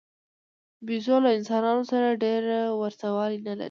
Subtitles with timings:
[0.87, 3.59] بیزو له انسانانو سره ډېره ورته والی نه لري.